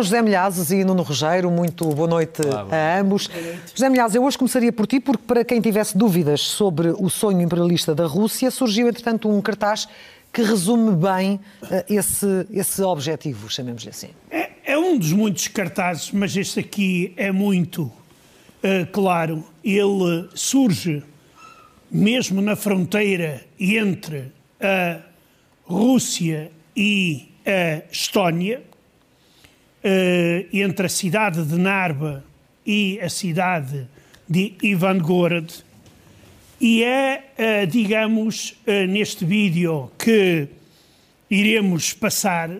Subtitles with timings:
[0.00, 3.28] Com José Milhazes e Nuno Rogério, muito boa noite Olá, a ambos.
[3.74, 7.42] José Milhazes, eu hoje começaria por ti, porque para quem tivesse dúvidas sobre o sonho
[7.42, 9.86] imperialista da Rússia, surgiu entretanto um cartaz
[10.32, 14.08] que resume bem uh, esse, esse objetivo, chamemos-lhe assim.
[14.30, 17.92] É, é, um dos muitos cartazes, mas este aqui é muito uh,
[18.92, 19.44] claro.
[19.62, 21.02] Ele surge
[21.90, 24.98] mesmo na fronteira entre a
[25.66, 28.69] Rússia e a Estónia,
[30.52, 32.22] entre a cidade de Narva
[32.66, 33.88] e a cidade
[34.28, 35.64] de Ivangorod.
[36.60, 40.46] E é, uh, digamos, uh, neste vídeo que
[41.30, 42.50] iremos passar,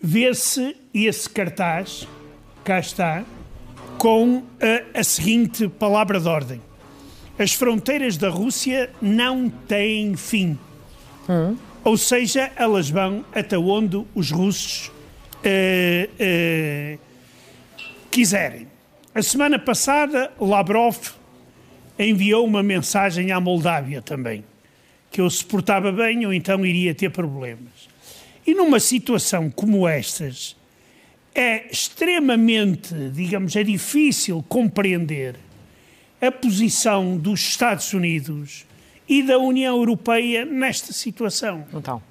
[0.00, 2.08] vê-se esse cartaz,
[2.64, 3.24] cá está,
[3.98, 4.44] com
[4.94, 6.60] a seguinte palavra de ordem.
[7.36, 10.56] As fronteiras da Rússia não têm fim.
[11.28, 11.56] Hum.
[11.82, 14.92] Ou seja, elas vão até onde os russos
[15.44, 16.98] eh, eh,
[18.10, 18.66] quiserem.
[19.14, 20.96] A semana passada, Lavrov
[21.98, 24.44] enviou uma mensagem à Moldávia também,
[25.10, 27.88] que eu se portava bem ou então iria ter problemas.
[28.46, 30.56] E numa situação como estas,
[31.34, 35.36] é extremamente, digamos, é difícil compreender
[36.20, 38.66] a posição dos Estados Unidos
[39.08, 41.64] e da União Europeia nesta situação.
[41.72, 42.02] Então.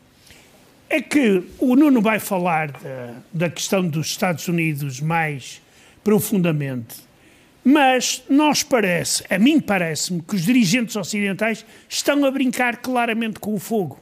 [0.89, 5.61] É que o Nuno vai falar da, da questão dos Estados Unidos mais
[6.03, 6.95] profundamente,
[7.63, 13.53] mas nós parece, a mim parece-me, que os dirigentes ocidentais estão a brincar claramente com
[13.53, 13.99] o fogo.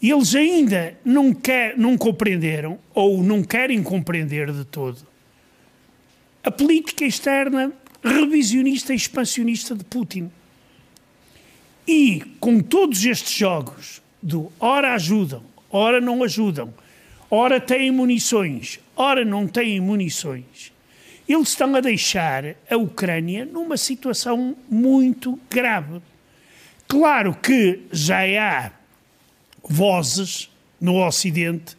[0.00, 5.06] E eles ainda não, quer, não compreenderam, ou não querem compreender de todo,
[6.42, 7.70] a política externa
[8.02, 10.30] revisionista e expansionista de Putin.
[11.86, 16.72] E com todos estes jogos do ora ajudam, ora não ajudam,
[17.30, 20.72] ora têm munições, ora não têm munições.
[21.28, 26.00] Eles estão a deixar a Ucrânia numa situação muito grave.
[26.86, 28.70] Claro que já há
[29.62, 31.76] vozes no Ocidente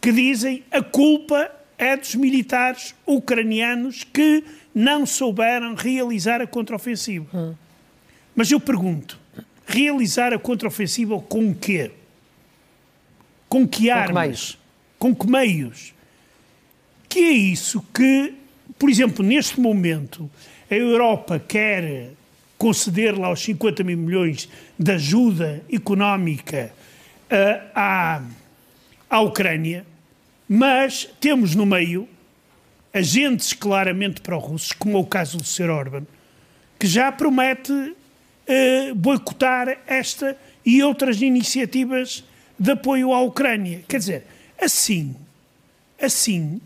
[0.00, 7.26] que dizem a culpa é dos militares ucranianos que não souberam realizar a contraofensiva.
[7.32, 7.54] Hum.
[8.34, 9.18] Mas eu pergunto,
[9.66, 11.90] realizar a contraofensiva com o quê?
[13.50, 14.56] Com que armas?
[14.96, 15.44] Com que meios?
[15.44, 15.94] Com que meios?
[17.08, 18.32] Que é isso que,
[18.78, 20.30] por exemplo, neste momento,
[20.70, 22.12] a Europa quer
[22.56, 26.72] conceder lá os 50 mil milhões de ajuda económica
[27.24, 28.22] uh, à,
[29.08, 29.84] à Ucrânia,
[30.48, 32.08] mas temos no meio
[32.94, 35.70] agentes claramente pró-russos, como é o caso do Sr.
[35.70, 36.06] Orban,
[36.78, 42.22] que já promete uh, boicotar esta e outras iniciativas
[42.60, 43.82] de apoio à Ucrânia.
[43.88, 44.26] Quer dizer,
[44.60, 45.16] assim,
[46.00, 46.60] assim,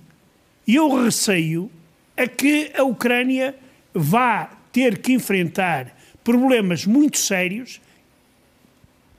[0.66, 1.71] eu receio
[2.16, 3.55] a que a Ucrânia
[3.94, 7.81] vá ter que enfrentar problemas muito sérios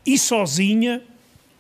[0.06, 1.02] e sozinha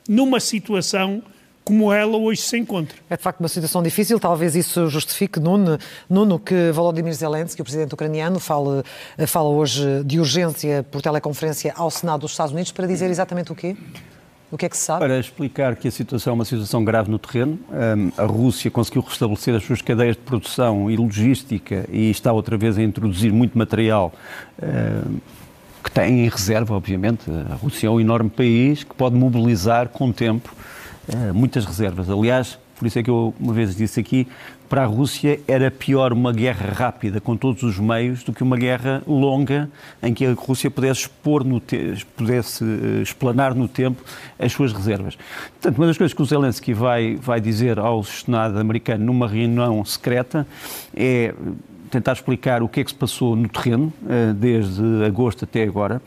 [0.07, 1.23] numa situação
[1.63, 2.95] como ela hoje se encontra.
[3.09, 7.63] É de facto uma situação difícil, talvez isso justifique, Nuno, Nuno que Volodymyr Zelensky, o
[7.63, 8.83] presidente ucraniano, fala,
[9.25, 13.55] fala hoje de urgência por teleconferência ao Senado dos Estados Unidos para dizer exatamente o
[13.55, 13.75] quê?
[14.51, 14.99] O que é que se sabe?
[14.99, 19.01] Para explicar que a situação é uma situação grave no terreno, hum, a Rússia conseguiu
[19.01, 23.57] restabelecer as suas cadeias de produção e logística e está outra vez a introduzir muito
[23.57, 24.13] material
[24.61, 25.17] hum,
[25.83, 27.29] que tem em reserva, obviamente.
[27.51, 30.53] A Rússia é um enorme país que pode mobilizar com tempo
[31.09, 32.09] hum, muitas reservas.
[32.09, 34.27] Aliás, por isso é que eu uma vez disse aqui,
[34.69, 38.57] para a Rússia era pior uma guerra rápida com todos os meios do que uma
[38.57, 39.69] guerra longa
[40.01, 41.61] em que a Rússia pudesse expor no
[42.15, 44.03] pudesse uh, explanar no tempo
[44.39, 45.17] as suas reservas.
[45.53, 49.83] Portanto, uma das coisas que o Zelensky vai, vai dizer ao Senado americano numa reunião
[49.85, 50.47] secreta
[50.95, 51.33] é
[51.89, 56.01] tentar explicar o que é que se passou no terreno, uh, desde agosto até agora.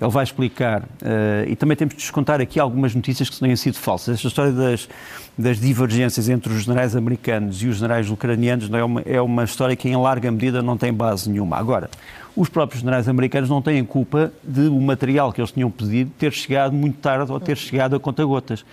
[0.00, 3.76] Ele vai explicar, uh, e também temos de descontar aqui algumas notícias que tenham sido
[3.76, 4.16] falsas.
[4.16, 4.88] Esta história das,
[5.36, 9.76] das divergências entre os generais americanos e os generais ucranianos é uma, é uma história
[9.76, 11.56] que, em larga medida, não tem base nenhuma.
[11.56, 11.88] Agora,
[12.36, 16.32] os próprios generais americanos não têm culpa de o material que eles tinham pedido ter
[16.32, 18.64] chegado muito tarde ou ter chegado a conta-gotas.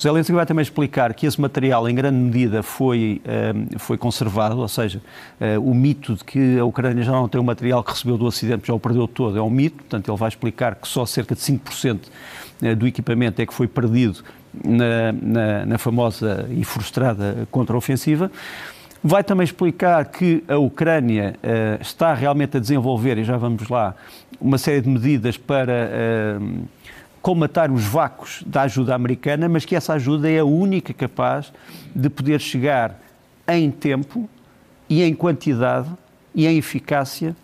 [0.00, 4.68] Zelensky vai também explicar que esse material, em grande medida, foi, uh, foi conservado, ou
[4.68, 5.02] seja,
[5.40, 8.26] uh, o mito de que a Ucrânia já não tem o material que recebeu do
[8.26, 9.78] acidente, já o perdeu todo, é um mito.
[9.78, 11.98] Portanto, ele vai explicar que só cerca de 5%
[12.62, 14.22] eh, do equipamento é que foi perdido
[14.64, 18.30] na, na, na famosa e frustrada contra-ofensiva.
[19.02, 23.94] Vai também explicar que a Ucrânia uh, está realmente a desenvolver, e já vamos lá,
[24.40, 25.88] uma série de medidas para
[26.40, 26.68] uh,
[27.28, 31.52] colmatar os vácuos da ajuda americana, mas que essa ajuda é a única capaz
[31.94, 32.98] de poder chegar
[33.46, 34.26] em tempo
[34.88, 35.90] e em quantidade
[36.34, 37.36] e em eficácia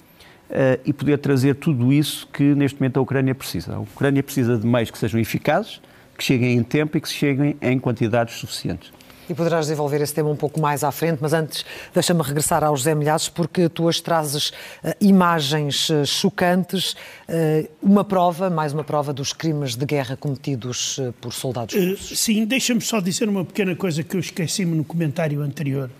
[0.49, 3.75] uh, e poder trazer tudo isso que neste momento a Ucrânia precisa.
[3.75, 5.83] A Ucrânia precisa de meios que sejam eficazes,
[6.17, 8.91] que cheguem em tempo e que cheguem em quantidades suficientes
[9.29, 12.81] e poderás desenvolver esse tema um pouco mais à frente, mas antes deixa-me regressar aos
[12.81, 16.93] José Milhares, porque tu as trazes uh, imagens uh, chocantes,
[17.29, 22.19] uh, uma prova, mais uma prova dos crimes de guerra cometidos por soldados russos.
[22.19, 25.91] sim, deixa-me só dizer uma pequena coisa que eu esqueci-me no comentário anterior,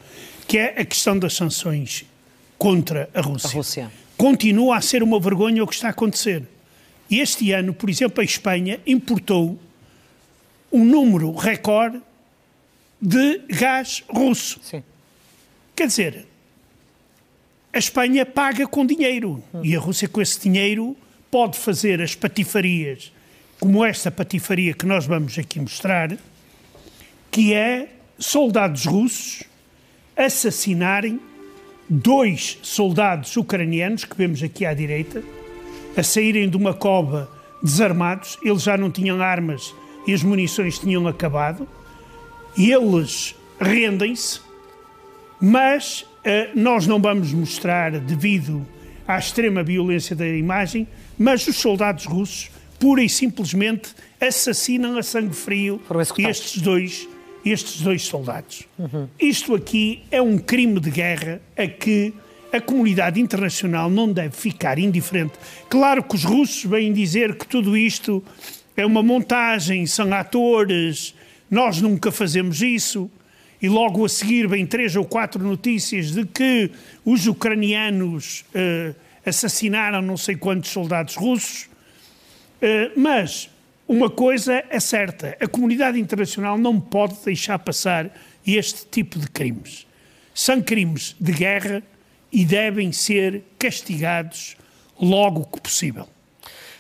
[0.47, 2.05] que é a questão das sanções
[2.59, 3.49] contra a Rússia.
[3.49, 3.93] A Rússia.
[4.17, 6.45] Continua a ser uma vergonha o que está a acontecer.
[7.11, 9.59] E este ano, por exemplo, a Espanha importou
[10.73, 12.01] um número recorde
[13.05, 14.59] de gás russo.
[14.63, 14.83] Sim.
[15.77, 16.27] Quer dizer,
[17.71, 19.61] a Espanha paga com dinheiro hum.
[19.63, 20.97] e a Rússia, com esse dinheiro,
[21.31, 23.13] pode fazer as patifarias,
[23.61, 26.17] como esta patifaria que nós vamos aqui mostrar,
[27.31, 29.43] que é soldados russos
[30.17, 31.21] assassinarem
[31.87, 35.23] dois soldados ucranianos, que vemos aqui à direita,
[35.95, 37.31] a saírem de uma cova
[37.63, 39.75] desarmados, eles já não tinham armas
[40.07, 41.69] e as munições tinham acabado
[42.57, 44.41] eles rendem-se,
[45.41, 48.67] mas uh, nós não vamos mostrar devido
[49.07, 50.87] à extrema violência da imagem,
[51.19, 55.81] mas os soldados russos pura e simplesmente assassinam a sangue frio
[56.19, 57.09] estes dois,
[57.45, 58.65] estes dois soldados.
[58.79, 59.09] Uhum.
[59.19, 62.13] Isto aqui é um crime de guerra a que
[62.53, 65.33] a comunidade internacional não deve ficar indiferente.
[65.69, 68.23] Claro que os russos vêm dizer que tudo isto
[68.77, 71.15] é uma montagem, são atores,
[71.55, 73.09] nós nunca fazemos isso.
[73.63, 76.71] E logo a seguir vem três ou quatro notícias de que
[77.05, 81.69] os ucranianos uh, assassinaram não sei quantos soldados russos.
[82.61, 83.49] Uh, mas
[83.87, 88.11] uma coisa é certa: a comunidade internacional não pode deixar passar
[88.45, 89.87] este tipo de crimes.
[90.35, 91.83] São crimes de guerra
[92.33, 94.57] e devem ser castigados
[95.01, 96.09] logo que possível.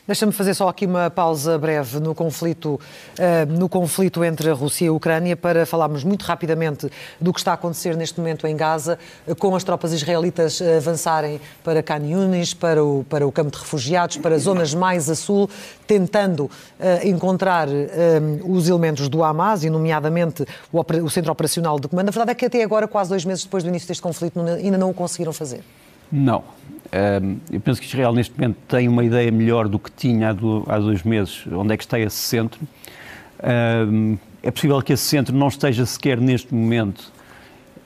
[0.06, 4.84] Deixa-me fazer só aqui uma pausa breve no conflito, uh, no conflito entre a Rússia
[4.84, 8.54] e a Ucrânia para falarmos muito rapidamente do que está a acontecer neste momento em
[8.54, 8.98] Gaza,
[9.38, 14.18] com as tropas israelitas avançarem para Khan Yunis, para o, para o campo de refugiados,
[14.18, 15.48] para zonas mais a sul,
[15.86, 16.50] tentando
[17.02, 17.68] encontrar
[18.46, 22.08] os elementos do Hamas, e nomeadamente o, o Centro Operacional de Comando.
[22.08, 24.76] A verdade é que até agora, quase dois meses depois do início deste conflito, ainda
[24.76, 25.64] não o conseguiram fazer.
[26.12, 26.44] Não
[27.50, 31.02] eu penso que Israel, neste momento, tem uma ideia melhor do que tinha há, dois
[31.02, 32.60] meses, onde é que está esse centro.
[34.42, 37.12] é possível que esse centro não esteja sequer neste momento,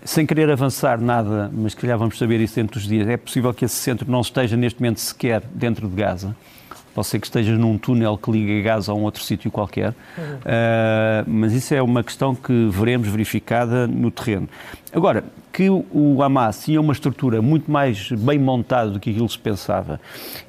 [0.05, 3.53] sem querer avançar nada, mas que calhar vamos saber isso dentro dos dias, é possível
[3.55, 6.37] que esse centro não esteja neste momento sequer dentro de Gaza.
[6.99, 10.25] Pode ser que esteja num túnel que liga Gaza a um outro sítio qualquer, uhum.
[10.25, 14.49] uh, mas isso é uma questão que veremos verificada no terreno.
[14.93, 19.39] Agora, que o Hamas tinha uma estrutura muito mais bem montada do que aquilo se
[19.39, 20.01] pensava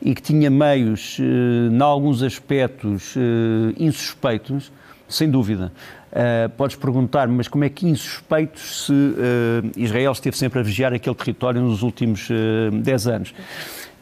[0.01, 4.71] e que tinha meios, eh, em alguns aspectos, eh, insuspeitos,
[5.07, 5.71] sem dúvida.
[6.11, 10.91] Uh, podes perguntar, mas como é que insuspeitos se uh, Israel esteve sempre a vigiar
[10.91, 13.33] aquele território nos últimos uh, 10 anos?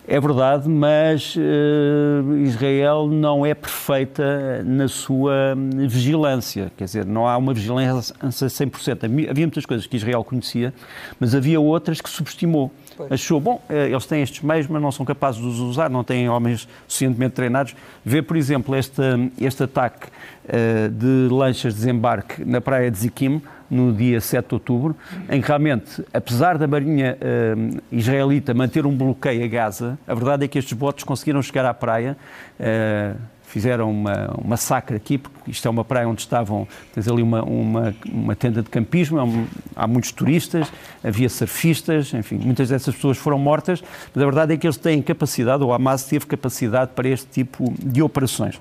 [0.10, 5.54] É verdade, mas uh, Israel não é perfeita na sua
[5.86, 6.72] vigilância.
[6.78, 9.04] Quer dizer, não há uma vigilância a 100%.
[9.30, 10.74] Havia muitas coisas que Israel conhecia,
[11.20, 12.72] mas havia outras que subestimou.
[12.98, 13.12] Pois.
[13.12, 16.04] Achou, bom, eh, eles têm estes meios, mas não são capazes de os usar, não
[16.04, 17.76] têm homens suficientemente treinados.
[18.04, 19.02] Vê, por exemplo, este,
[19.40, 23.40] este ataque uh, de lanchas de desembarque na praia de Zikim,
[23.70, 24.96] no dia 7 de outubro,
[25.30, 30.46] em que realmente, apesar da Marinha uh, israelita manter um bloqueio a Gaza, a verdade
[30.46, 32.18] é que estes botes conseguiram chegar à praia
[32.60, 37.24] uh, fizeram uma, um massacre aqui, porque isto é uma praia onde estavam, tens ali
[37.24, 40.72] uma, uma, uma tenda de campismo, há, há muitos turistas,
[41.04, 43.82] havia surfistas, enfim, muitas dessas pessoas foram mortas,
[44.14, 47.28] mas a verdade é que eles têm capacidade, ou a Hamas teve capacidade para este
[47.28, 48.60] tipo de operações.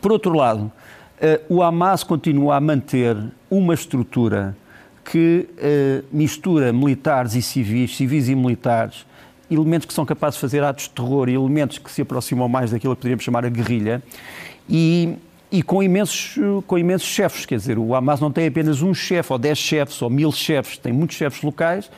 [0.00, 0.70] Por outro lado,
[1.20, 3.16] eh, o Hamas continua a manter
[3.48, 4.56] uma estrutura
[5.04, 9.04] que uh, mistura militares e civis, civis e militares,
[9.50, 12.70] elementos que são capazes de fazer atos de terror e elementos que se aproximam mais
[12.70, 14.02] daquilo que poderíamos chamar a guerrilha,
[14.68, 15.16] e,
[15.50, 17.44] e com, imensos, com imensos chefes.
[17.44, 20.78] Quer dizer, o Hamas não tem apenas um chefe, ou dez chefes, ou mil chefes,
[20.78, 21.90] tem muitos chefes locais.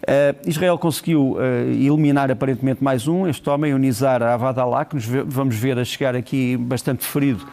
[0.00, 5.54] Uh, Israel conseguiu uh, eliminar aparentemente mais um, este homem, Unizar Avadallah, que nos vamos
[5.56, 7.46] ver a chegar aqui bastante ferido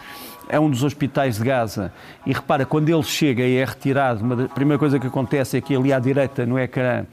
[0.49, 1.91] é um dos hospitais de Gaza
[2.25, 5.61] e repara, quando ele chega e é retirado, uma a primeira coisa que acontece é
[5.61, 7.05] que ali à direita no ecrã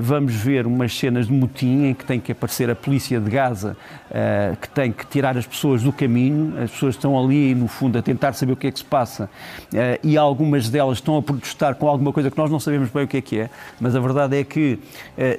[0.00, 3.76] vamos ver umas cenas de motim em que tem que aparecer a polícia de Gaza,
[4.10, 6.54] eh, que tem que tirar as pessoas do caminho.
[6.62, 9.30] As pessoas estão ali, no fundo, a tentar saber o que é que se passa
[9.72, 13.04] eh, e algumas delas estão a protestar com alguma coisa que nós não sabemos bem
[13.04, 14.78] o que é que é, mas a verdade é que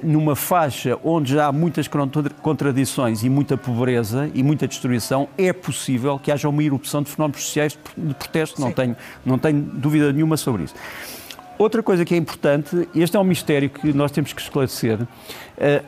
[0.02, 1.88] numa faixa onde já há muitas
[2.42, 7.42] contradições e muita pobreza e muita destruição, é possível que haja uma erupção de fenómenos
[7.42, 10.74] sociais de protesto, não tenho, não tenho dúvida nenhuma sobre isso.
[11.58, 15.00] Outra coisa que é importante, este é um mistério que nós temos que esclarecer.
[15.00, 15.06] Uh,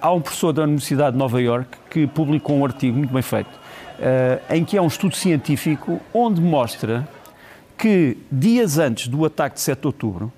[0.00, 3.48] há um professor da Universidade de Nova York que publicou um artigo muito bem feito,
[3.48, 7.08] uh, em que é um estudo científico onde mostra
[7.76, 10.32] que dias antes do ataque de 7 de outubro,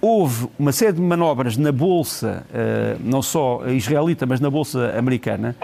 [0.00, 5.56] houve uma série de manobras na Bolsa, uh, não só israelita, mas na Bolsa americana,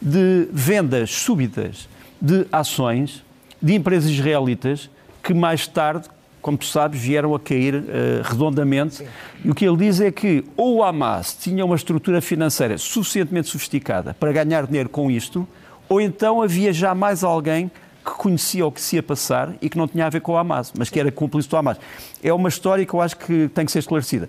[0.00, 1.88] de vendas súbitas
[2.20, 3.24] de ações
[3.60, 4.88] de empresas israelitas
[5.22, 6.08] que mais tarde
[6.40, 7.82] como tu sabes, vieram a cair uh,
[8.22, 8.96] redondamente.
[8.96, 9.06] Sim.
[9.44, 13.48] E o que ele diz é que ou o Hamas tinha uma estrutura financeira suficientemente
[13.48, 15.46] sofisticada para ganhar dinheiro com isto,
[15.88, 17.70] ou então havia já mais alguém
[18.04, 20.36] que conhecia o que se ia passar e que não tinha a ver com o
[20.36, 21.78] Hamas, mas que era cúmplice do Hamas.
[22.22, 24.28] É uma história que eu acho que tem que ser esclarecida.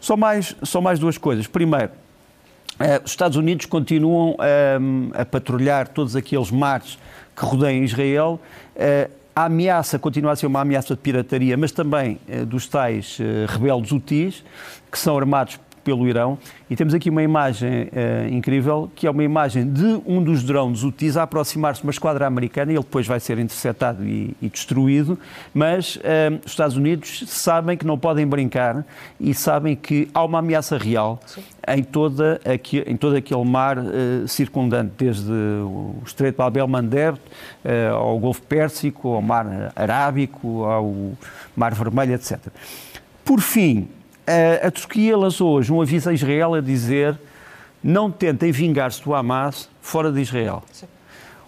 [0.00, 1.46] Só mais, só mais duas coisas.
[1.46, 1.90] Primeiro,
[2.78, 6.98] uh, os Estados Unidos continuam uh, a patrulhar todos aqueles mares
[7.34, 8.40] que rodeiam Israel.
[8.74, 13.18] Uh, a ameaça continua a ser uma ameaça de pirataria, mas também eh, dos tais
[13.20, 14.42] eh, rebeldes UTIs,
[14.90, 16.36] que são armados pelo Irão.
[16.68, 20.82] E temos aqui uma imagem uh, incrível, que é uma imagem de um dos drones
[20.82, 25.16] UTIs a aproximar-se de uma esquadra americana, ele depois vai ser interceptado e, e destruído,
[25.54, 26.00] mas uh,
[26.44, 28.84] os Estados Unidos sabem que não podem brincar
[29.20, 31.20] e sabem que há uma ameaça real
[31.68, 37.16] em, toda aqui, em todo aquele mar uh, circundante, desde o Estreito de Abel Mandeb
[37.92, 41.12] ao Golfo Pérsico, ao Mar Arábico, ao
[41.56, 42.38] Mar Vermelho, etc.
[43.24, 43.88] Por fim,
[44.26, 47.18] a, a Turquia lançou hoje um aviso a Israel a dizer
[47.82, 50.62] não tentem vingar-se do Hamas fora de Israel.
[50.72, 50.86] Sim.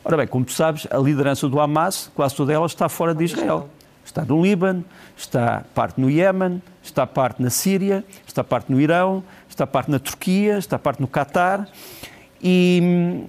[0.04, 3.24] Ora bem, como tu sabes, a liderança do Hamas, quase toda ela, está fora de
[3.24, 3.68] Israel.
[4.04, 4.84] Está no Líbano,
[5.16, 9.98] está parte no Iémen, está parte na Síria, está parte no Irão, está parte na
[9.98, 11.68] Turquia, está parte no Catar.
[12.42, 13.24] E,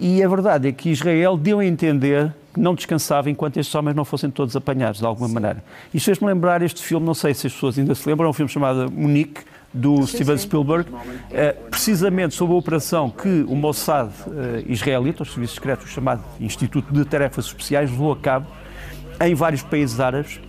[0.00, 4.04] e a verdade é que Israel deu a entender não descansava enquanto estes homens não
[4.04, 5.34] fossem todos apanhados, de alguma sim.
[5.34, 5.64] maneira.
[5.92, 8.32] Isto fez-me lembrar este filme, não sei se as pessoas ainda se lembram, é um
[8.32, 9.40] filme chamado Munique,
[9.72, 10.44] do sim, Steven sim.
[10.44, 10.90] Spielberg,
[11.30, 16.92] eh, precisamente sobre a operação que o Mossad eh, israelita, os serviços secretos, chamado Instituto
[16.92, 18.46] de Tarefas Especiais, levou a cabo
[19.20, 20.40] em vários países árabes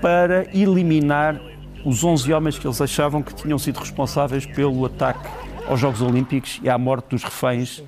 [0.00, 1.40] para eliminar
[1.84, 5.28] os 11 homens que eles achavam que tinham sido responsáveis pelo ataque
[5.68, 7.82] aos Jogos Olímpicos e à morte dos reféns,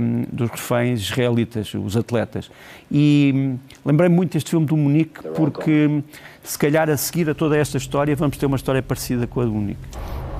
[0.00, 2.50] um, dos reféns israelitas, os atletas.
[2.90, 6.02] E um, lembrei-me muito deste filme do Munique, porque
[6.42, 9.44] se calhar a seguir a toda esta história vamos ter uma história parecida com a
[9.44, 9.80] do Munique.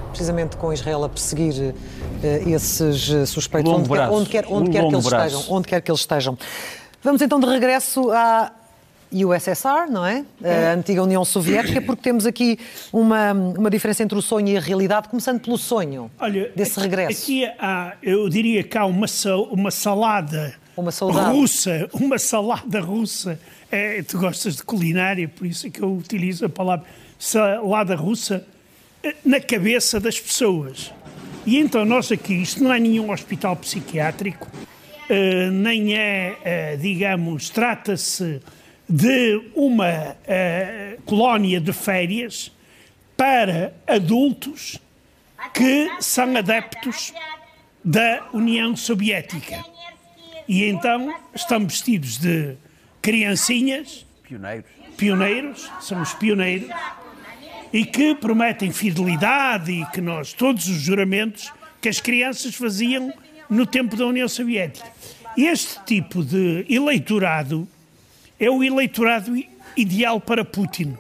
[0.09, 4.89] Precisamente com Israel a perseguir uh, esses uh, suspeitos, onde quer, onde quer, onde, quer
[4.89, 6.39] que eles estejam, onde quer que eles estejam.
[7.03, 8.51] Vamos então de regresso à
[9.13, 10.25] USSR, não é?
[10.43, 12.59] A antiga União Soviética, porque temos aqui
[12.93, 17.23] uma, uma diferença entre o sonho e a realidade, começando pelo sonho Olha, desse regresso.
[17.23, 19.07] Aqui há, eu diria que há uma,
[19.51, 20.93] uma salada uma
[21.31, 23.41] russa, uma salada russa.
[23.71, 26.87] É, tu gostas de culinária, por isso é que eu utilizo a palavra
[27.19, 28.47] salada russa
[29.03, 30.93] eh, na cabeça das pessoas.
[31.45, 37.51] E então nós aqui, isto não é nenhum hospital psiquiátrico, uh, nem é, uh, digamos,
[37.51, 38.41] trata-se
[38.89, 42.51] de uma uh, colónia de férias
[43.17, 44.79] para adultos
[45.53, 47.13] que são adeptos
[47.85, 49.63] da União Soviética.
[50.49, 52.57] E então estão vestidos de
[53.03, 56.71] criancinhas, pioneiros, pioneiros são os pioneiros,
[57.73, 63.13] e que prometem fidelidade e que nós, todos os juramentos que as crianças faziam
[63.49, 64.91] no tempo da União Soviética.
[65.37, 67.69] Este tipo de eleitorado
[68.39, 69.33] é o eleitorado
[69.77, 70.97] ideal para Putin.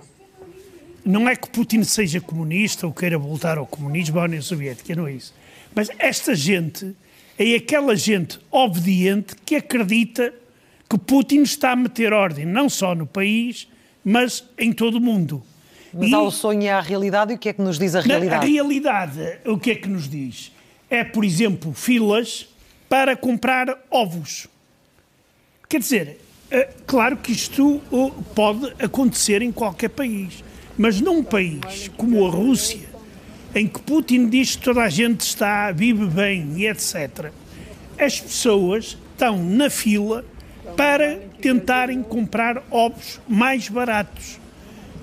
[1.04, 5.06] Não é que Putin seja comunista ou queira voltar ao comunismo à União Soviética, não
[5.06, 5.34] é isso.
[5.74, 6.94] Mas esta gente
[7.38, 10.34] é aquela gente obediente que acredita
[10.88, 13.68] que Putin está a meter ordem não só no país,
[14.04, 15.42] mas em todo o mundo.
[15.92, 17.78] Mas e, há o sonho e há a realidade, e o que é que nos
[17.78, 18.44] diz a realidade?
[18.44, 20.52] A realidade, o que é que nos diz?
[20.90, 22.48] É, por exemplo, filas
[22.88, 24.46] para comprar ovos.
[25.68, 26.20] Quer dizer,
[26.86, 27.80] claro que isto
[28.34, 30.42] pode acontecer em qualquer país,
[30.76, 32.88] mas num país como a Rússia,
[33.54, 37.30] em que Putin diz que toda a gente está, vive bem e etc.,
[37.98, 40.24] as pessoas estão na fila
[40.76, 44.38] para tentarem comprar ovos mais baratos.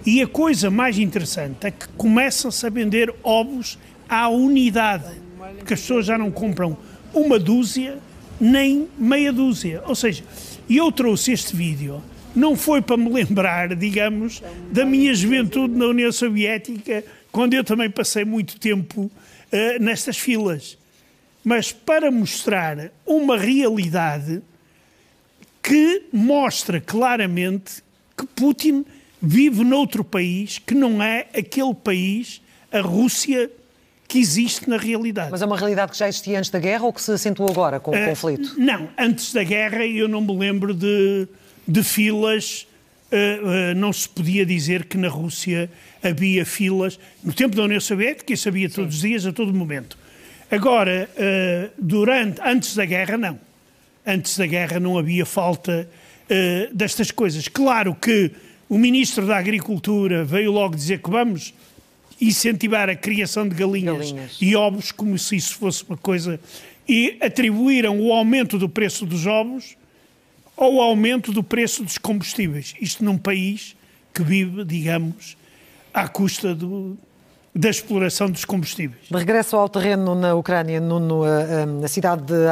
[0.06, 5.12] E a coisa mais interessante é que começam-se a vender ovos à unidade,
[5.58, 6.78] porque as pessoas já não compram
[7.14, 7.98] uma dúzia
[8.40, 9.82] nem meia dúzia.
[9.86, 10.24] Ou seja,
[10.70, 12.02] eu trouxe este vídeo.
[12.36, 14.42] Não foi para me lembrar, digamos,
[14.72, 19.12] da minha juventude na União Soviética, quando eu também passei muito tempo uh,
[19.84, 20.78] nestas filas,
[21.44, 24.42] mas para mostrar uma realidade
[25.62, 27.84] que mostra claramente
[28.18, 28.86] que Putin
[29.22, 32.42] vive noutro país que não é aquele país,
[32.72, 33.50] a Rússia,
[34.08, 35.32] que existe na realidade.
[35.32, 37.80] Mas é uma realidade que já existia antes da guerra ou que se acentuou agora
[37.80, 38.56] com o uh, conflito?
[38.58, 41.28] Não, antes da guerra eu não me lembro de,
[41.68, 42.68] de filas.
[43.12, 45.70] Uh, uh, não se podia dizer que na Rússia
[46.04, 47.00] havia filas.
[47.24, 48.98] No tempo da União Soviética, isso havia todos Sim.
[48.98, 49.98] os dias, a todo momento.
[50.52, 51.10] Agora,
[51.76, 53.40] durante, antes da guerra, não
[54.06, 55.90] antes da guerra não havia falta
[56.72, 57.48] destas coisas.
[57.48, 58.32] Claro que
[58.70, 61.52] o Ministro da Agricultura veio logo dizer que vamos
[62.20, 66.40] incentivar a criação de galinhas, galinhas, e ovos como se isso fosse uma coisa
[66.88, 69.76] e atribuíram o aumento do preço dos ovos
[70.56, 72.74] ao aumento do preço dos combustíveis.
[72.80, 73.76] Isto num país
[74.14, 75.36] que vive, digamos,
[75.94, 76.98] à custa do,
[77.56, 79.10] da exploração dos combustíveis.
[79.10, 82.48] regresso ao terreno na Ucrânia, no, a, cidade de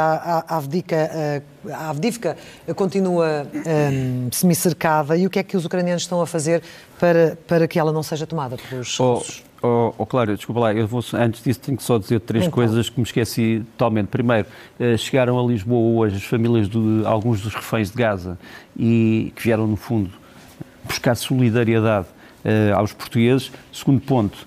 [0.48, 1.44] Avdivka,
[1.74, 2.38] Avdivka
[2.74, 6.64] continua um, semi-cercada e o que é que os ucranianos estão a fazer
[6.98, 9.44] para, para que ela não seja tomada pelos oh, russos?
[9.62, 12.54] Oh, oh, claro, desculpa lá, eu vou, antes disso tenho que só dizer três então.
[12.54, 14.08] coisas que me esqueci totalmente.
[14.08, 14.48] Primeiro,
[14.80, 18.38] eh, chegaram a Lisboa hoje as famílias de alguns dos reféns de Gaza
[18.78, 20.10] e que vieram, no fundo,
[20.86, 22.08] buscar solidariedade
[22.44, 23.52] eh, aos portugueses.
[23.72, 24.46] Segundo ponto,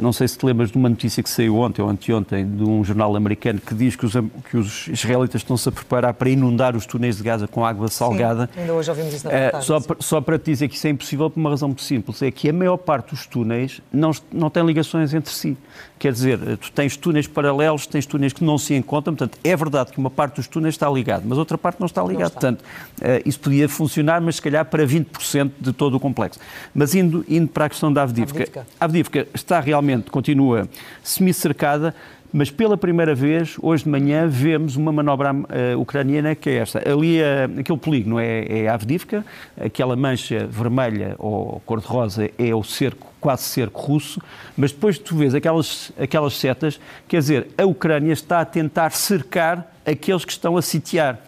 [0.00, 2.84] não sei se te lembras de uma notícia que saiu ontem ou anteontem de um
[2.84, 4.12] jornal americano que diz que os,
[4.48, 8.48] que os israelitas estão-se a preparar para inundar os túneis de Gaza com água salgada.
[8.54, 10.90] Sim, ainda hoje ouvimos isso na uh, só, só para te dizer que isso é
[10.90, 14.48] impossível por uma razão muito simples, é que a maior parte dos túneis não, não
[14.48, 15.56] tem ligações entre si.
[16.04, 19.56] Quer dizer, eh, tu tens túneis paralelos, tens túneis que não se encontram, portanto, é
[19.56, 22.28] verdade que uma parte dos túneis está ligada, mas outra parte não está ligada.
[22.28, 26.38] Portanto, uh, isso podia funcionar, mas se calhar para 20% de todo o complexo.
[26.74, 30.68] Mas indo, indo para a questão da Avdivka, a Avdivka está realmente, continua
[31.02, 31.94] semi-cercada,
[32.30, 36.80] mas pela primeira vez, hoje de manhã, vemos uma manobra uh, ucraniana que é esta.
[36.80, 39.24] Ali, uh, aquele polígono é, é Avdivka,
[39.58, 44.20] aquela mancha vermelha ou cor-de-rosa é o cerco, quase cerco russo,
[44.54, 49.74] mas depois tu vês aquelas, aquelas setas, quer dizer, a Ucrânia está a tentar cercar
[49.86, 51.18] aqueles que estão a sitiar.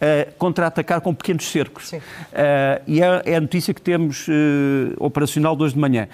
[0.00, 1.92] Uh, contra-atacar com pequenos cercos.
[1.92, 2.00] Uh,
[2.86, 4.32] e é, é, a notícia que temos uh,
[4.98, 6.08] operacional de hoje de manhã.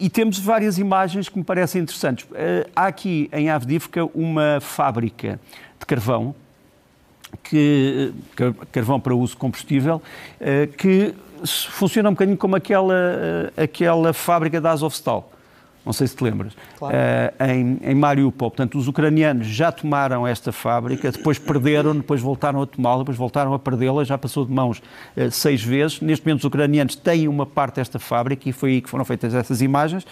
[0.00, 2.24] E temos várias imagens que me parecem interessantes.
[2.24, 5.38] Uh, há aqui em Avdivka uma fábrica
[5.78, 6.34] de carvão,
[7.42, 8.10] que,
[8.72, 10.00] carvão para uso combustível,
[10.78, 15.30] que funciona um bocadinho como aquela, uh, aquela fábrica da Azovstal
[15.84, 16.96] não sei se te lembras, claro.
[16.96, 18.50] uh, em, em Mariupol.
[18.50, 23.52] Portanto, os ucranianos já tomaram esta fábrica, depois perderam, depois voltaram a tomá-la, depois voltaram
[23.52, 24.78] a perdê-la, já passou de mãos
[25.16, 26.00] uh, seis vezes.
[26.00, 29.34] Neste momento, os ucranianos têm uma parte desta fábrica e foi aí que foram feitas
[29.34, 30.06] essas imagens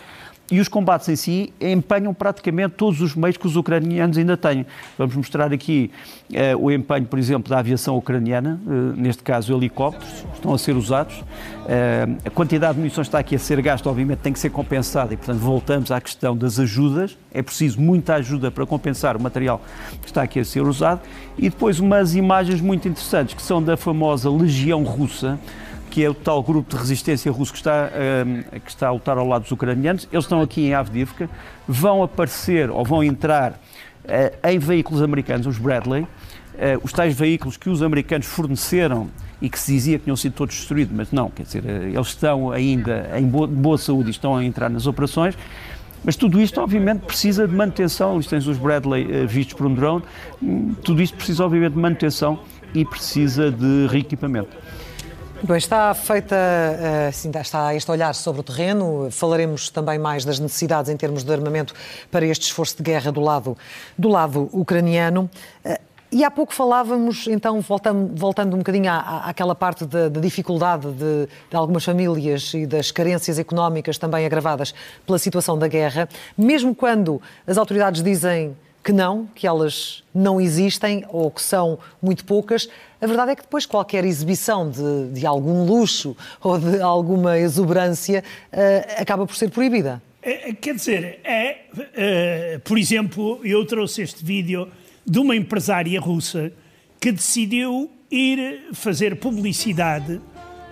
[0.53, 4.67] e os combates em si empenham praticamente todos os meios que os ucranianos ainda têm.
[4.99, 5.91] Vamos mostrar aqui
[6.29, 10.77] uh, o empenho, por exemplo, da aviação ucraniana, uh, neste caso helicópteros, estão a ser
[10.77, 11.21] usados.
[11.21, 15.15] Uh, a quantidade de munições está aqui a ser gasta, obviamente tem que ser compensada
[15.15, 17.17] e, portanto, voltamos à questão das ajudas.
[17.33, 19.59] É preciso muita ajuda para compensar o material
[20.03, 21.01] que está aqui a ser usado.
[21.39, 25.41] E depois umas imagens muito interessantes, que são da famosa Legião Russa,
[25.93, 27.91] que é o tal grupo de resistência russo que está,
[28.27, 30.09] um, que está a lutar ao lado dos ucranianos.
[30.11, 31.29] Eles estão aqui em Avdivka,
[31.69, 36.09] vão aparecer ou vão entrar uh, em veículos americanos, os Bradley, uh,
[36.83, 40.57] os tais veículos que os americanos forneceram e que se dizia que tinham sido todos
[40.57, 44.71] destruídos, mas não, quer dizer, eles estão ainda em boa, saúde e estão a entrar
[44.71, 45.37] nas operações.
[46.03, 48.19] Mas tudo isto, obviamente, precisa de manutenção.
[48.19, 50.03] Isto tens os Bradley vistos por um drone.
[50.43, 52.41] Hum, tudo isto precisa, obviamente, de manutenção
[52.75, 54.57] e precisa de reequipamento.
[55.45, 56.37] Bem, está feita,
[57.09, 59.09] assim, está este olhar sobre o terreno.
[59.11, 61.75] Falaremos também mais das necessidades em termos de armamento
[62.13, 63.59] para este esforço de guerra do lado,
[63.99, 65.29] do lado ucraniano.
[65.65, 65.81] Eh,
[66.13, 71.27] e há pouco falávamos, então, voltando, voltando um bocadinho à, àquela parte da, dificuldade de,
[71.51, 74.73] de, algumas famílias e das carências económicas também agravadas
[75.05, 81.05] pela situação da guerra, mesmo quando as autoridades dizem que não, que elas não existem
[81.09, 82.69] ou que são muito poucas.
[83.03, 88.23] A verdade é que depois qualquer exibição de, de algum luxo ou de alguma exuberância
[88.53, 90.01] uh, acaba por ser proibida.
[90.23, 94.69] É, é, quer dizer, é, uh, por exemplo, eu trouxe este vídeo
[95.05, 96.53] de uma empresária russa
[97.01, 100.21] que decidiu ir fazer publicidade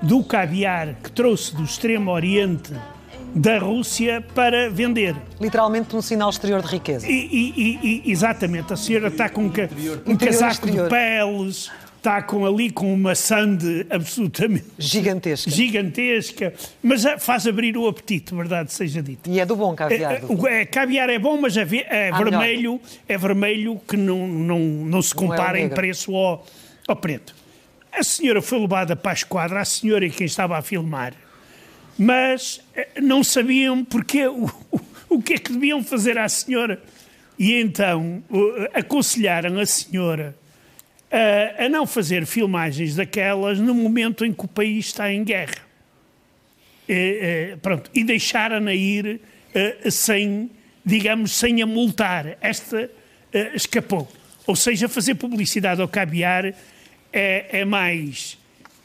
[0.01, 2.73] do caviar que trouxe do Extremo Oriente
[3.35, 5.17] da Rússia para vender.
[5.41, 7.07] Literalmente um sinal exterior de riqueza.
[7.09, 9.53] E, e, e, exatamente, a senhora está com um,
[10.07, 10.85] um casaco exterior.
[10.85, 15.51] de peles, está com ali com uma sande absolutamente gigantesca.
[15.51, 19.29] gigantesca, mas faz abrir o apetite, verdade seja dito.
[19.31, 20.15] E é do bom caviar.
[20.15, 22.81] É, do é, caviar é bom, mas é, é vermelho, melhor.
[23.07, 26.45] é vermelho que não, não, não se compara não é em preço ao,
[26.89, 27.35] ao preto.
[27.93, 31.15] A senhora foi levada para a esquadra, a senhora e quem estava a filmar
[32.03, 36.83] mas eh, não sabiam porque, o, o, o que é que deviam fazer à senhora.
[37.39, 38.23] E então
[38.73, 40.35] aconselharam a senhora
[41.11, 45.69] a, a, não fazer filmagens daquelas no momento em que o país está em guerra.
[46.89, 49.21] E, pronto, e deixaram-na ir
[49.91, 50.51] sem,
[50.85, 52.37] digamos, sem a multar.
[52.41, 52.91] Esta
[53.55, 54.11] escapou.
[54.47, 56.47] Ou seja, fazer publicidade ao caviar
[57.13, 58.40] é, é mais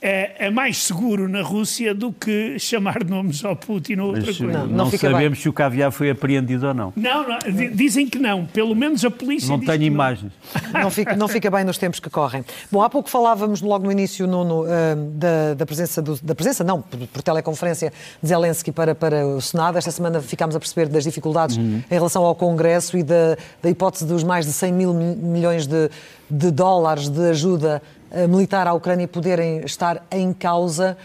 [0.08, 4.38] é, é, mais seguro na Rússia do que chamar nomes ao Putin ou outra Mas,
[4.38, 4.54] coisa.
[4.54, 5.42] Não, não, não sabemos bem.
[5.42, 6.94] se o caviar foi apreendido ou não.
[6.96, 7.40] Não, não,
[7.74, 8.46] dizem que não.
[8.46, 10.32] Pelo menos a polícia Não tenho imagens.
[10.76, 12.44] Não fica, não fica bem nos tempos que correm.
[12.72, 14.68] Bom, há pouco falávamos logo no início, Nuno, uh,
[15.14, 19.42] da, da, presença, do, da presença, não, por, por, teleconferência de Zelensky para, para o
[19.42, 19.78] Senado.
[19.78, 21.82] Esta semana ficámos a perceber das dificuldades uhum.
[21.90, 25.90] em relação ao Congresso e da, da hipótese dos mais de 100 mil milhões de,
[26.30, 27.82] de dólares de ajuda
[28.30, 30.98] militar à Ucrânia poderem estar em causa.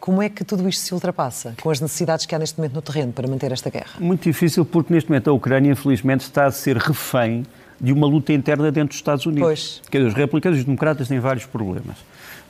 [0.00, 2.82] Como é que tudo isto se ultrapassa com as necessidades que há neste momento no
[2.82, 4.00] terreno para manter esta guerra?
[4.00, 7.44] Muito difícil, porque neste momento a Ucrânia, infelizmente, está a ser refém
[7.80, 9.46] de uma luta interna dentro dos Estados Unidos.
[9.46, 9.82] Pois.
[9.90, 11.96] Quer dizer, os republicanos e os democratas têm vários problemas.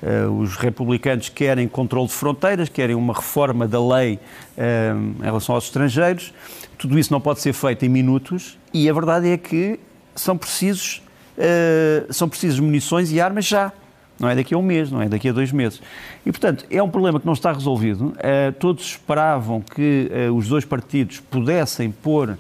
[0.03, 4.15] Uh, os republicanos querem controle de fronteiras, querem uma reforma da lei
[4.57, 6.33] uh, em relação aos estrangeiros.
[6.79, 9.79] Tudo isso não pode ser feito em minutos e a verdade é que
[10.15, 11.03] são precisos,
[11.37, 13.73] uh, são precisos munições e armas já
[14.21, 15.81] não é daqui a um mês, não é daqui a dois meses.
[16.27, 18.09] E, portanto, é um problema que não está resolvido.
[18.09, 22.37] Uh, todos esperavam que uh, os dois partidos pudessem pôr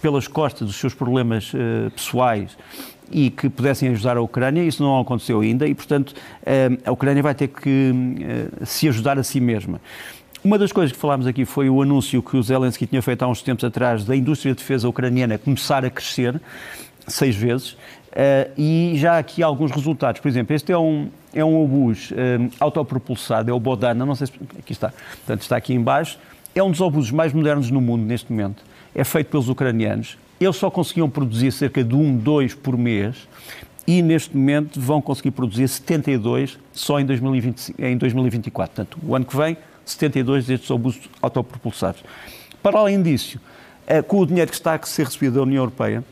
[0.00, 2.56] pelas costas os seus problemas uh, pessoais
[3.10, 4.62] e que pudessem ajudar a Ucrânia.
[4.62, 6.14] Isso não aconteceu ainda e, portanto,
[6.84, 7.94] a Ucrânia vai ter que
[8.66, 9.80] se ajudar a si mesma.
[10.44, 13.26] Uma das coisas que falámos aqui foi o anúncio que o Zelensky tinha feito há
[13.26, 16.38] uns tempos atrás da indústria de defesa ucraniana começar a crescer
[17.06, 17.76] seis vezes.
[18.08, 20.20] Uh, e já aqui alguns resultados.
[20.20, 24.14] Por exemplo, este é um, é um obus um, eh, autopropulsado, é o Bodana, não
[24.14, 24.32] sei se...
[24.58, 24.90] Aqui está.
[24.90, 26.18] Portanto, está aqui embaixo.
[26.54, 28.64] É um dos obuses mais modernos no mundo neste momento.
[28.94, 30.16] É feito pelos ucranianos.
[30.40, 33.28] Eles só conseguiam produzir cerca de um, dois por mês
[33.86, 38.74] e neste momento vão conseguir produzir 72 só em, 2020, em 2024.
[38.74, 42.02] Portanto, o ano que vem, 72 destes obusos autopropulsados.
[42.62, 43.40] Para além disso,
[43.86, 46.04] eh, com o dinheiro que está a ser recebido da União Europeia,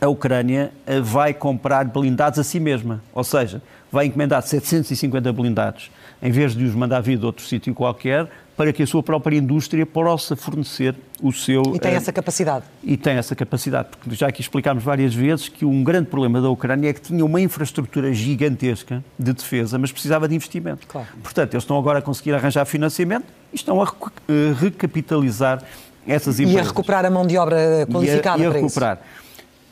[0.00, 3.02] a Ucrânia eh, vai comprar blindados a si mesma.
[3.12, 5.90] Ou seja, vai encomendar 750 blindados,
[6.22, 9.36] em vez de os mandar vir de outro sítio qualquer, para que a sua própria
[9.36, 11.62] indústria possa fornecer o seu.
[11.74, 12.64] E tem uh, essa capacidade.
[12.84, 16.50] E tem essa capacidade, porque já aqui explicámos várias vezes que um grande problema da
[16.50, 20.86] Ucrânia é que tinha uma infraestrutura gigantesca de defesa, mas precisava de investimento.
[20.86, 21.08] Claro.
[21.22, 23.86] Portanto, eles estão agora a conseguir arranjar financiamento e estão a
[24.28, 25.62] eh, recapitalizar
[26.06, 26.62] essas empresas.
[26.62, 28.96] E a recuperar a mão de obra qualificada e a, e a recuperar.
[28.96, 29.29] Isso.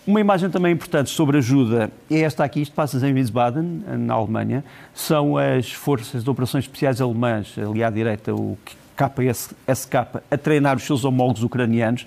[0.09, 4.65] Uma imagem também importante sobre ajuda é esta aqui, isto passa em Wiesbaden, na Alemanha,
[4.95, 8.57] são as forças de operações especiais alemãs, ali à direita o
[8.97, 12.07] KSK, a treinar os seus homólogos ucranianos.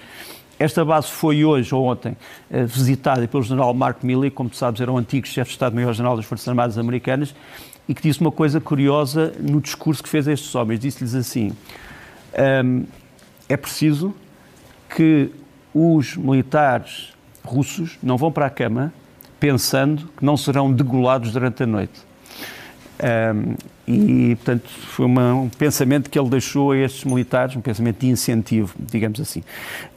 [0.57, 2.17] Esta base foi hoje ou ontem
[2.49, 6.25] eh, visitada pelo general Mark Milley, como sabes, era o antigo chefe de Estado-Maior-General das
[6.25, 7.35] Forças Armadas Americanas,
[7.87, 10.79] e que disse uma coisa curiosa no discurso que fez a estes homens.
[10.79, 11.51] Disse-lhes assim:
[12.65, 12.83] um,
[13.47, 14.11] é preciso
[14.89, 15.29] que
[15.71, 17.10] os militares
[17.43, 18.93] russos não vão para a cama
[19.39, 21.99] pensando que não serão degolados durante a noite.
[23.01, 23.55] Um,
[23.87, 28.07] e, portanto, foi uma, um pensamento que ele deixou a estes militares, um pensamento de
[28.07, 29.43] incentivo, digamos assim.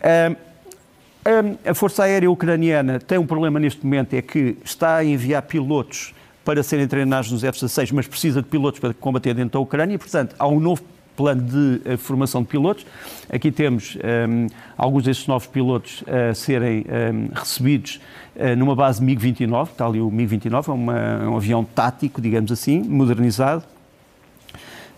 [0.02, 5.42] Um, a Força Aérea Ucraniana tem um problema neste momento, é que está a enviar
[5.42, 9.98] pilotos para serem treinados nos F-16, mas precisa de pilotos para combater dentro da Ucrânia.
[9.98, 10.83] Portanto, há um novo
[11.16, 12.87] plano de uh, formação de pilotos.
[13.31, 14.46] Aqui temos um, ehm,
[14.77, 18.00] alguns desses novos pilotos a serem um, ehm, recebidos
[18.37, 22.50] uh, numa base MiG-29, está ali o MiG-29, é, uma, é um avião tático, digamos
[22.50, 23.62] assim, modernizado.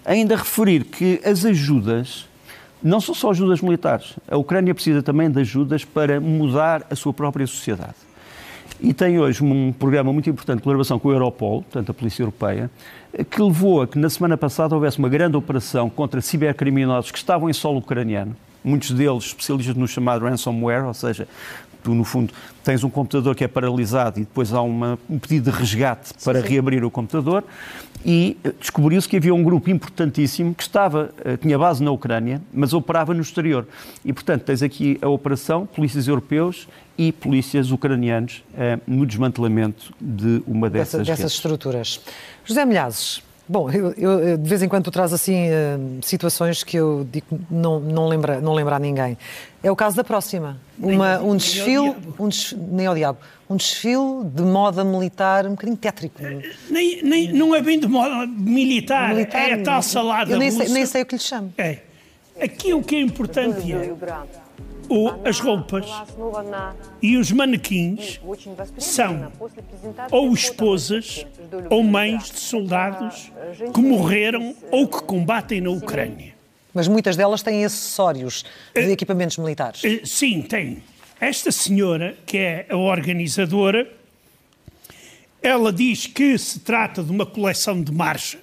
[0.05, 2.29] Ainda referir que as ajudas
[2.83, 4.15] não são só ajudas militares.
[4.29, 8.06] A Ucrânia precisa também de ajudas para mudar a sua própria sociedade.
[8.81, 12.23] E tem hoje um programa muito importante de colaboração com o Europol, portanto a Polícia
[12.23, 12.71] Europeia,
[13.31, 17.49] que levou a que na semana passada houvesse uma grande operação contra cibercriminosos que estavam
[17.49, 21.27] em solo ucraniano, muitos deles especialistas no chamado ransomware, ou seja,
[21.87, 25.53] tu no fundo tens um computador que é paralisado e depois há uma, um pedido
[25.53, 26.53] de resgate para sim, sim.
[26.53, 27.45] reabrir o computador
[28.05, 32.43] e eh, descobriu-se que havia um grupo importantíssimo que estava, eh, tinha base na Ucrânia,
[32.53, 33.67] mas operava no exterior.
[34.05, 36.69] E, portanto, tens aqui a operação, polícias europeus
[36.99, 42.01] e polícias ucranianos eh, no desmantelamento de uma dessas, Dessa, dessas estruturas.
[42.45, 46.77] José Milhazes, Bom, eu, eu, de vez em quando tu traz assim uh, situações que
[46.77, 49.17] eu digo não, não, lembra, não lembra a ninguém.
[49.63, 50.61] É o caso da próxima.
[50.79, 55.77] Uma, um desfile, um des, nem ao diabo, um desfile de moda militar um bocadinho
[55.77, 56.21] tétrico.
[56.69, 60.51] Nem, nem, não é bem de moda militar, militar é a tal salada Eu nem
[60.51, 61.53] sei, nem sei o que lhe chamo.
[61.57, 61.79] É.
[62.41, 63.93] Aqui o que é importante é
[64.89, 65.87] o, as roupas
[67.03, 68.21] e os manequins
[68.79, 69.33] são
[70.11, 71.27] ou esposas
[71.71, 73.31] ou mães de soldados
[73.75, 76.35] que morreram ou que combatem na Ucrânia.
[76.73, 78.45] Mas muitas delas têm acessórios
[78.75, 79.83] de eh, equipamentos militares.
[79.83, 80.83] Eh, sim, tem.
[81.19, 83.91] Esta senhora, que é a organizadora,
[85.41, 88.39] ela diz que se trata de uma coleção de marcha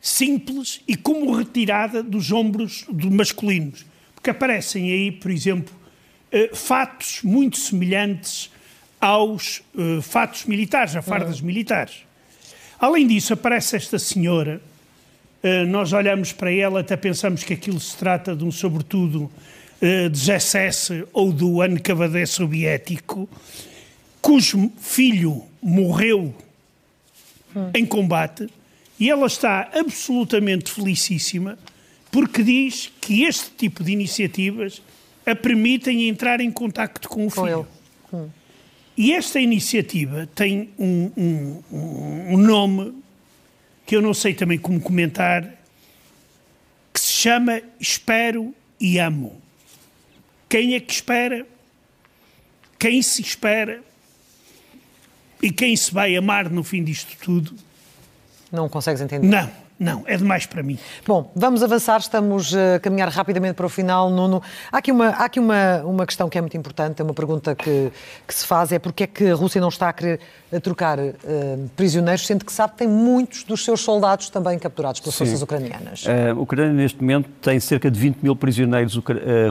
[0.00, 3.86] simples e como retirada dos ombros masculinos
[4.24, 5.74] que aparecem aí, por exemplo,
[6.32, 8.50] uh, fatos muito semelhantes
[8.98, 11.46] aos uh, fatos militares, a fardas uhum.
[11.46, 11.98] militares.
[12.80, 14.62] Além disso, aparece esta senhora,
[15.42, 19.30] uh, nós olhamos para ela, até pensamos que aquilo se trata de um sobretudo
[20.10, 23.28] de SS ou do NKVD soviético,
[24.22, 26.34] cujo filho morreu
[27.54, 27.70] uhum.
[27.74, 28.48] em combate,
[28.98, 31.58] e ela está absolutamente felicíssima
[32.14, 34.80] porque diz que este tipo de iniciativas
[35.26, 37.66] a permitem entrar em contacto com o com filho.
[38.12, 38.28] Hum.
[38.96, 41.62] E esta iniciativa tem um, um,
[42.34, 43.02] um, nome
[43.84, 45.42] que eu não sei também como comentar,
[46.92, 49.42] que se chama Espero e Amo.
[50.48, 51.44] Quem é que espera?
[52.78, 53.82] Quem se espera?
[55.42, 57.56] E quem se vai amar no fim disto tudo?
[58.52, 59.26] Não consegues entender?
[59.26, 59.63] Não.
[59.78, 60.78] Não, é demais para mim.
[61.04, 64.08] Bom, vamos avançar, estamos a caminhar rapidamente para o final.
[64.08, 67.12] Nuno, há aqui uma, há aqui uma, uma questão que é muito importante, é uma
[67.12, 67.90] pergunta que,
[68.26, 70.20] que se faz, é porque é que a Rússia não está a querer
[70.62, 71.12] trocar uh,
[71.74, 75.24] prisioneiros, sendo que sabe que tem muitos dos seus soldados também capturados pelas Sim.
[75.24, 76.04] forças ucranianas.
[76.04, 79.02] Uh, a Ucrânia, neste momento, tem cerca de 20 mil prisioneiros uh,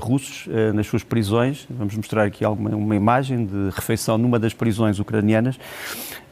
[0.01, 1.67] russos nas suas prisões.
[1.69, 5.59] Vamos mostrar aqui alguma, uma imagem de refeição numa das prisões ucranianas.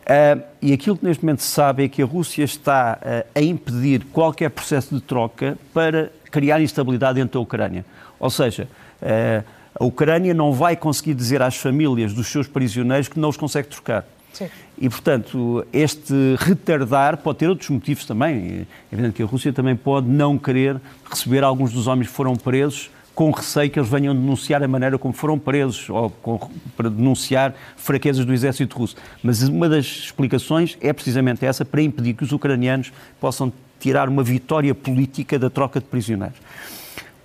[0.02, 3.42] Uh, e aquilo que neste momento se sabe é que a Rússia está uh, a
[3.42, 7.86] impedir qualquer processo de troca para criar instabilidade dentro da Ucrânia.
[8.20, 8.68] Ou seja,
[9.02, 9.44] uh,
[9.80, 13.68] a Ucrânia não vai conseguir dizer às famílias dos seus prisioneiros que não os consegue
[13.68, 14.06] trocar.
[14.34, 14.50] Sim.
[14.78, 18.66] E, portanto, este retardar pode ter outros motivos também.
[18.92, 20.78] É evidente que a Rússia também pode não querer
[21.10, 24.97] receber alguns dos homens que foram presos com receio que eles venham denunciar a maneira
[24.97, 26.39] como foram presos ou com,
[26.76, 28.95] para denunciar fraquezas do exército russo.
[29.21, 34.24] Mas uma das explicações é precisamente essa, para impedir que os ucranianos possam tirar uma
[34.24, 36.38] vitória política da troca de prisioneiros.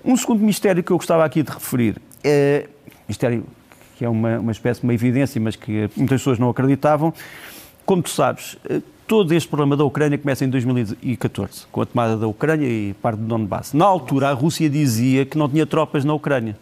[0.05, 2.69] Um segundo mistério que eu gostava aqui de referir, é,
[3.09, 3.45] mistério
[3.97, 7.15] que é uma, uma espécie de uma evidência, mas que muitas pessoas não acreditavam,
[7.85, 8.57] como tu sabes,
[9.07, 13.19] todo este problema da Ucrânia começa em 2014, com a tomada da Ucrânia e parte
[13.19, 13.73] do Donbass.
[13.73, 16.57] Na altura, a Rússia dizia que não tinha tropas na Ucrânia,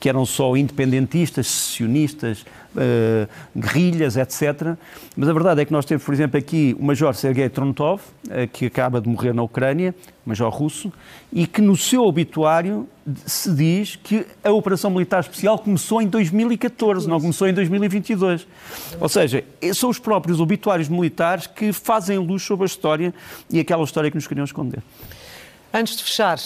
[0.00, 2.40] que eram só independentistas, secessionistas,
[2.74, 4.74] uh, guerrilhas, etc.
[5.14, 8.48] Mas a verdade é que nós temos, por exemplo, aqui o Major Sergei Trontov, uh,
[8.50, 10.90] que acaba de morrer na Ucrânia, Major russo,
[11.30, 12.88] e que no seu obituário
[13.26, 18.46] se diz que a Operação Militar Especial começou em 2014, não começou em 2022.
[18.98, 23.12] Ou seja, são os próprios obituários militares que fazem luz sobre a história
[23.50, 24.82] e aquela história que nos queriam esconder.
[25.72, 26.38] Antes de fechar,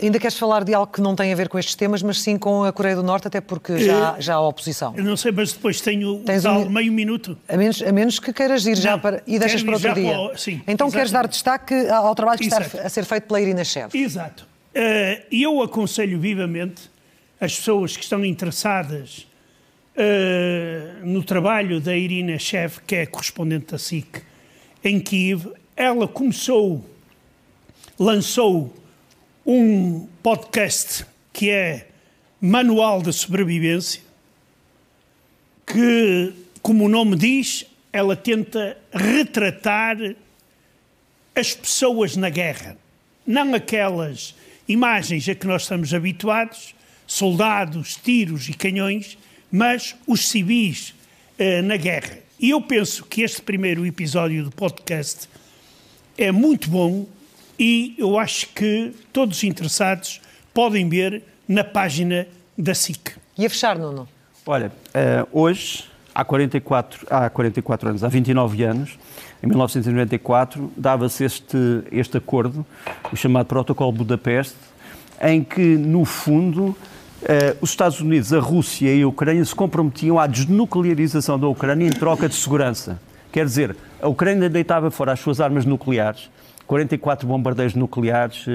[0.00, 2.36] Ainda queres falar de algo que não tem a ver com estes temas, mas sim
[2.36, 4.94] com a Coreia do Norte, até porque já, já há oposição.
[4.94, 7.36] Eu não sei, mas depois tenho Tens um, meio minuto.
[7.48, 9.22] A menos, a menos que queiras ir não, já para.
[9.26, 10.12] e deixas para outro dia.
[10.12, 10.92] Para, sim, então exatamente.
[10.92, 12.62] queres dar destaque ao trabalho que Exato.
[12.64, 13.90] está a ser feito pela Irina Chev.
[13.94, 14.46] Exato.
[14.74, 16.90] Uh, eu aconselho vivamente
[17.40, 19.26] as pessoas que estão interessadas
[19.96, 24.22] uh, no trabalho da Irina Shev, que é correspondente da SIC
[24.84, 26.84] em Kiev, ela começou,
[27.98, 28.72] lançou
[29.46, 31.86] um podcast que é
[32.40, 34.02] Manual da Sobrevivência,
[35.64, 39.96] que, como o nome diz, ela tenta retratar
[41.32, 42.76] as pessoas na guerra,
[43.24, 44.34] não aquelas
[44.66, 46.74] imagens a que nós estamos habituados,
[47.06, 49.16] soldados, tiros e canhões,
[49.50, 50.92] mas os civis
[51.38, 52.18] eh, na guerra.
[52.40, 55.28] E eu penso que este primeiro episódio do podcast
[56.18, 57.06] é muito bom
[57.58, 60.20] e eu acho que todos os interessados
[60.52, 63.12] podem ver na página da SIC.
[63.38, 64.08] E a fechar, Nuno?
[64.46, 68.98] Olha, uh, hoje, há 44, há 44 anos, há 29 anos,
[69.42, 71.58] em 1994, dava-se este,
[71.92, 72.64] este acordo,
[73.12, 74.56] o chamado Protocolo Budapeste,
[75.20, 76.76] em que, no fundo,
[77.22, 81.86] Uh, os Estados Unidos, a Rússia e a Ucrânia se comprometiam à desnuclearização da Ucrânia
[81.88, 83.00] em troca de segurança.
[83.32, 86.30] Quer dizer, a Ucrânia deitava fora as suas armas nucleares,
[86.66, 88.50] 44 bombardeiros nucleares, uh,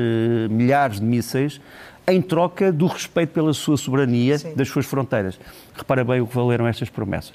[0.49, 1.61] milhares de mísseis,
[2.07, 4.53] em troca do respeito pela sua soberania, Sim.
[4.55, 5.39] das suas fronteiras.
[5.73, 7.33] Repara bem o que valeram estas promessas.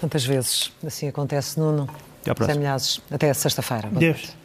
[0.00, 1.88] Tantas vezes assim acontece, Nuno.
[2.22, 2.76] Até à próxima.
[3.10, 3.88] Até sexta-feira.
[3.90, 4.36] Deus.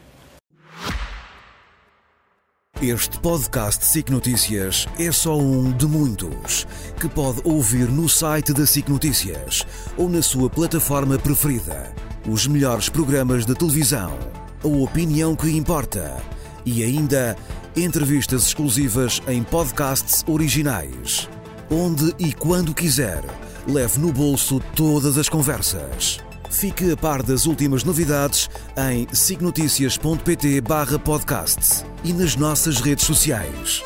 [2.80, 6.68] Este podcast SIC Notícias é só um de muitos
[7.00, 9.66] que pode ouvir no site da SIC Notícias
[9.98, 11.92] ou na sua plataforma preferida.
[12.30, 14.16] Os melhores programas de televisão,
[14.64, 16.18] a opinião que importa
[16.66, 17.38] e ainda
[17.76, 21.30] entrevistas exclusivas em podcasts originais.
[21.70, 23.24] Onde e quando quiser,
[23.68, 26.18] leve no bolso todas as conversas.
[26.50, 28.50] Fique a par das últimas novidades
[28.90, 33.84] em signoticias.pt/podcast e nas nossas redes sociais.